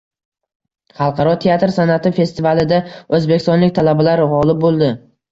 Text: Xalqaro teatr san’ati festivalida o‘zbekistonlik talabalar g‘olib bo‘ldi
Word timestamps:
Xalqaro 0.99 1.33
teatr 1.43 1.73
san’ati 1.75 2.11
festivalida 2.19 2.79
o‘zbekistonlik 3.17 3.75
talabalar 3.81 4.23
g‘olib 4.33 4.65
bo‘ldi 4.65 4.89